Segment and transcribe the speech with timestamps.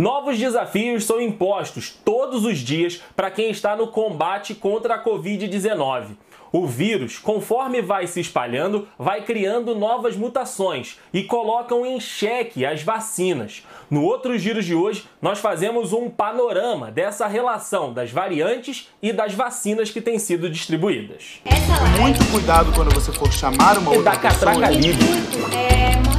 [0.00, 6.16] Novos desafios são impostos todos os dias para quem está no combate contra a Covid-19.
[6.50, 12.82] O vírus, conforme vai se espalhando, vai criando novas mutações e colocam em xeque as
[12.82, 13.62] vacinas.
[13.90, 19.34] No outro giro de hoje, nós fazemos um panorama dessa relação das variantes e das
[19.34, 21.42] vacinas que têm sido distribuídas.
[22.00, 24.54] Muito cuidado quando você for chamar uma outra da pessoa.
[24.54, 25.04] catraca livre.
[25.54, 26.09] é mostrar pra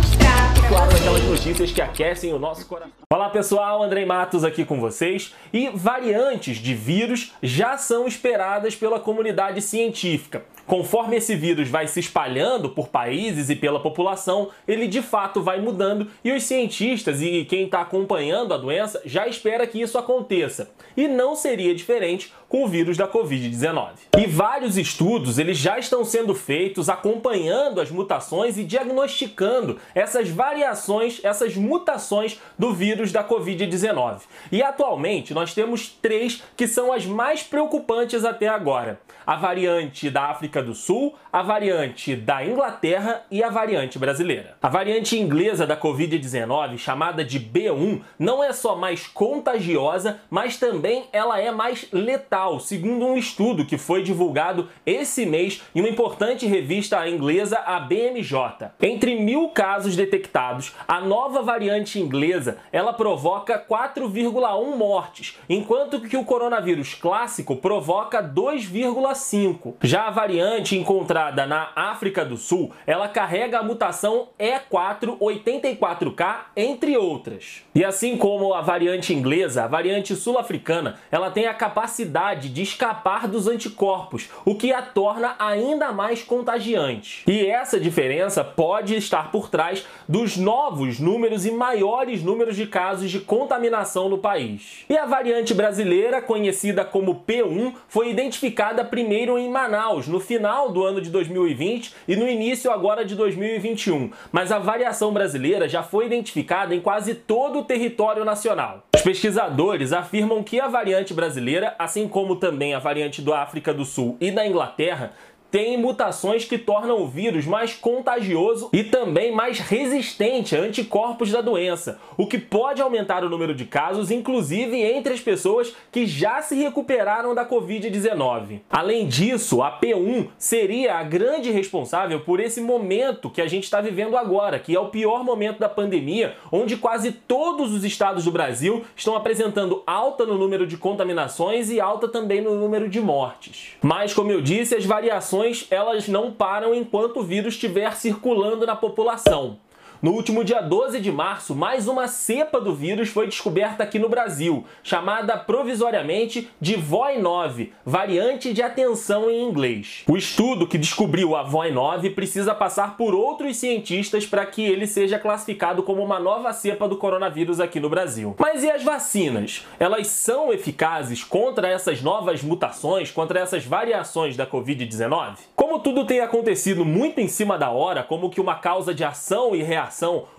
[0.72, 1.02] Claro, vocês.
[1.02, 2.94] aquelas notícias que aquecem o nosso coração.
[3.12, 5.36] Olá pessoal, Andrei Matos aqui com vocês.
[5.52, 10.46] E variantes de vírus já são esperadas pela comunidade científica.
[10.72, 15.60] Conforme esse vírus vai se espalhando por países e pela população, ele de fato vai
[15.60, 20.72] mudando e os cientistas e quem está acompanhando a doença já espera que isso aconteça.
[20.96, 23.90] E não seria diferente com o vírus da Covid-19.
[24.18, 31.20] E vários estudos eles já estão sendo feitos acompanhando as mutações e diagnosticando essas variações,
[31.22, 34.22] essas mutações do vírus da Covid-19.
[34.50, 40.28] E atualmente nós temos três que são as mais preocupantes até agora: a variante da
[40.30, 44.58] África do Sul, a variante da Inglaterra e a variante brasileira.
[44.62, 51.06] A variante inglesa da Covid-19, chamada de B1, não é só mais contagiosa, mas também
[51.12, 56.46] ela é mais letal, segundo um estudo que foi divulgado esse mês em uma importante
[56.46, 58.72] revista inglesa, a BMJ.
[58.82, 66.26] Entre mil casos detectados, a nova variante inglesa ela provoca 4,1 mortes, enquanto que o
[66.26, 69.76] coronavírus clássico provoca 2,5.
[69.82, 77.64] Já a variante encontrada na África do Sul, ela carrega a mutação E484K, entre outras.
[77.74, 83.28] E assim como a variante inglesa, a variante sul-africana, ela tem a capacidade de escapar
[83.28, 87.24] dos anticorpos, o que a torna ainda mais contagiante.
[87.28, 93.10] E essa diferença pode estar por trás dos novos números e maiores números de casos
[93.10, 94.86] de contaminação no país.
[94.90, 100.86] E a variante brasileira, conhecida como P1, foi identificada primeiro em Manaus, no final do
[100.86, 104.12] ano de 2020 e no início agora de 2021.
[104.32, 108.86] Mas a variação brasileira já foi identificada em quase todo o território nacional.
[108.96, 113.84] Os pesquisadores afirmam que a variante brasileira, assim como também a variante da África do
[113.84, 115.12] Sul e da Inglaterra,
[115.52, 121.42] tem mutações que tornam o vírus mais contagioso e também mais resistente a anticorpos da
[121.42, 126.42] doença, o que pode aumentar o número de casos, inclusive entre as pessoas que já
[126.42, 128.62] se recuperaram da Covid-19.
[128.70, 133.82] Além disso, a P1 seria a grande responsável por esse momento que a gente está
[133.82, 138.32] vivendo agora, que é o pior momento da pandemia, onde quase todos os estados do
[138.32, 143.76] Brasil estão apresentando alta no número de contaminações e alta também no número de mortes.
[143.82, 148.76] Mas, como eu disse, as variações elas não param enquanto o vírus estiver circulando na
[148.76, 149.58] população.
[150.02, 154.10] No último dia 12 de março, mais uma cepa do vírus foi descoberta aqui no
[154.10, 160.04] Brasil, chamada provisoriamente de VOI9, variante de atenção em inglês.
[160.10, 165.20] O estudo que descobriu a VOI9 precisa passar por outros cientistas para que ele seja
[165.20, 168.36] classificado como uma nova cepa do coronavírus aqui no Brasil.
[168.40, 169.68] Mas e as vacinas?
[169.80, 175.36] Elas são eficazes contra essas novas mutações, contra essas variações da Covid-19?
[175.56, 179.56] Como tudo tem acontecido muito em cima da hora, como que uma causa de ação
[179.56, 179.91] e reação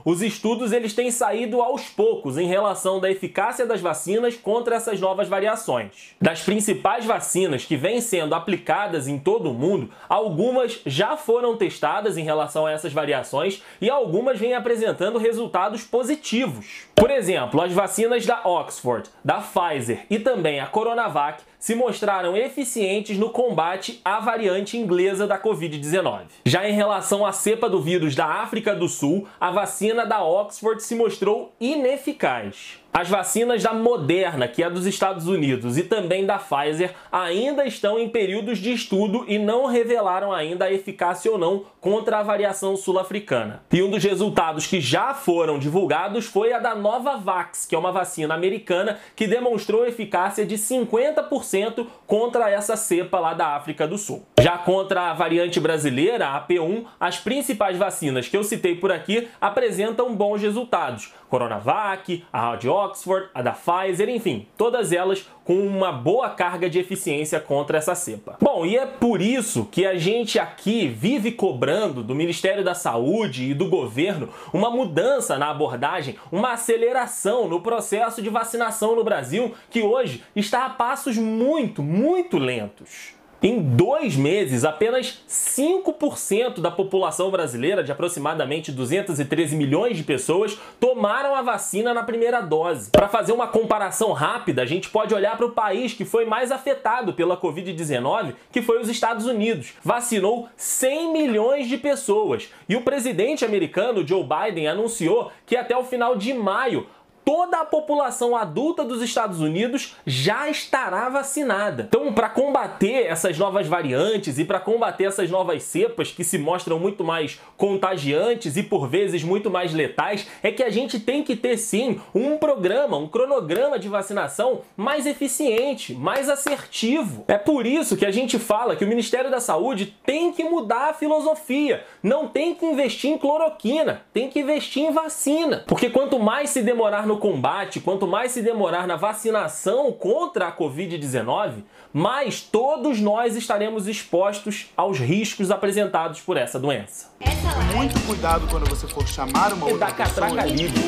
[0.04, 5.00] os estudos eles têm saído aos poucos em relação da eficácia das vacinas contra essas
[5.00, 6.14] novas variações.
[6.20, 12.16] Das principais vacinas que vêm sendo aplicadas em todo o mundo, algumas já foram testadas
[12.16, 16.86] em relação a essas variações e algumas vêm apresentando resultados positivos.
[16.94, 23.16] Por exemplo, as vacinas da Oxford, da Pfizer e também a Coronavac se mostraram eficientes
[23.16, 26.22] no combate à variante inglesa da Covid-19.
[26.44, 30.82] Já em relação à cepa do vírus da África do Sul, a vacina da Oxford
[30.82, 32.81] se mostrou ineficaz.
[32.94, 37.98] As vacinas da Moderna, que é dos Estados Unidos, e também da Pfizer ainda estão
[37.98, 42.76] em períodos de estudo e não revelaram ainda a eficácia ou não contra a variação
[42.76, 43.62] sul-africana.
[43.72, 47.90] E um dos resultados que já foram divulgados foi a da Novavax, que é uma
[47.90, 54.26] vacina americana que demonstrou eficácia de 50% contra essa cepa lá da África do Sul.
[54.38, 59.28] Já contra a variante brasileira, a P1, as principais vacinas que eu citei por aqui
[59.40, 61.10] apresentam bons resultados.
[61.32, 66.78] Coronavac, a de Oxford, a da Pfizer, enfim, todas elas com uma boa carga de
[66.78, 68.36] eficiência contra essa cepa.
[68.40, 73.50] Bom, e é por isso que a gente aqui vive cobrando do Ministério da Saúde
[73.50, 79.54] e do governo uma mudança na abordagem, uma aceleração no processo de vacinação no Brasil,
[79.70, 83.21] que hoje está a passos muito, muito lentos.
[83.44, 91.34] Em dois meses, apenas 5% da população brasileira, de aproximadamente 213 milhões de pessoas, tomaram
[91.34, 92.88] a vacina na primeira dose.
[92.92, 96.52] Para fazer uma comparação rápida, a gente pode olhar para o país que foi mais
[96.52, 99.72] afetado pela Covid-19, que foi os Estados Unidos.
[99.82, 102.48] Vacinou 100 milhões de pessoas.
[102.68, 106.86] E o presidente americano Joe Biden anunciou que até o final de maio
[107.24, 111.84] toda a população adulta dos Estados Unidos já estará vacinada.
[111.88, 116.78] Então, para combater essas novas variantes e para combater essas novas cepas que se mostram
[116.78, 121.36] muito mais contagiantes e por vezes muito mais letais, é que a gente tem que
[121.36, 127.24] ter sim um programa, um cronograma de vacinação mais eficiente, mais assertivo.
[127.28, 130.90] É por isso que a gente fala que o Ministério da Saúde tem que mudar
[130.90, 131.84] a filosofia.
[132.02, 135.64] Não tem que investir em cloroquina, tem que investir em vacina.
[135.66, 140.52] Porque quanto mais se demorar no combate, quanto mais se demorar na vacinação contra a
[140.56, 141.62] Covid-19,
[141.92, 147.10] mais todos nós estaremos expostos aos riscos apresentados por essa doença.
[147.20, 150.46] Essa live Muito cuidado quando você for chamar uma E outra da catraca pessoa.
[150.56, 150.80] livre.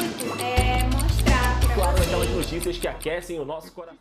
[0.43, 3.99] é mostrar pra Claro, aquelas notícias que aquecem o nosso coração.